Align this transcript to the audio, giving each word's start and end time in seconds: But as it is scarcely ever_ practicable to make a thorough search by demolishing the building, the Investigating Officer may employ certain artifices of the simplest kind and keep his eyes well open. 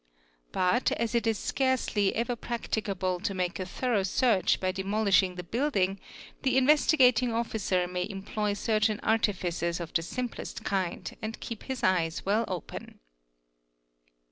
But 0.51 0.91
as 0.93 1.13
it 1.13 1.27
is 1.27 1.37
scarcely 1.37 2.15
ever_ 2.15 2.35
practicable 2.41 3.19
to 3.19 3.35
make 3.35 3.59
a 3.59 3.67
thorough 3.67 4.01
search 4.01 4.59
by 4.59 4.71
demolishing 4.71 5.35
the 5.35 5.43
building, 5.43 5.99
the 6.41 6.57
Investigating 6.57 7.31
Officer 7.31 7.87
may 7.87 8.09
employ 8.09 8.53
certain 8.53 8.99
artifices 9.01 9.79
of 9.79 9.93
the 9.93 10.01
simplest 10.01 10.63
kind 10.63 11.15
and 11.21 11.39
keep 11.39 11.61
his 11.65 11.83
eyes 11.83 12.25
well 12.25 12.45
open. 12.47 12.99